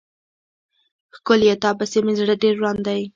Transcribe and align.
ښکليه 1.15 1.55
تا 1.63 1.69
پسې 1.77 1.99
مې 2.05 2.13
زړه 2.19 2.35
ډير 2.41 2.55
وران 2.57 2.77
دی. 2.87 3.01